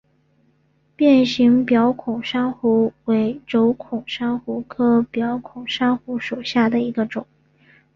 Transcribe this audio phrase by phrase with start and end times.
[0.95, 7.27] 变形表孔珊瑚为轴孔珊瑚科表孔珊瑚属下的一个种。